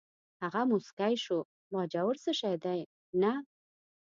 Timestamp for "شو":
1.23-1.37